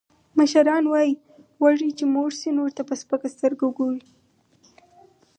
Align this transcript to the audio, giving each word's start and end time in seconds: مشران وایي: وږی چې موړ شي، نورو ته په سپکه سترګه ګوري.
مشران 0.37 0.83
وایي: 0.91 1.13
وږی 1.61 1.89
چې 1.97 2.05
موړ 2.13 2.29
شي، 2.39 2.49
نورو 2.57 2.75
ته 2.77 2.83
په 2.89 2.93
سپکه 3.01 3.27
سترګه 3.35 3.65
ګوري. 3.77 4.03